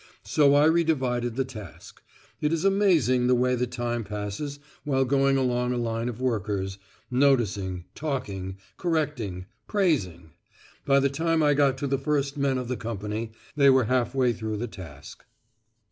[0.23, 2.01] So I redivided the task.
[2.41, 6.79] It is amazing the way the time passes while going along a line of workers,
[7.11, 10.31] noticing, talking, correcting, praising.
[10.87, 14.15] By the time I got to the first men of the company, they were half
[14.15, 15.23] way through the task.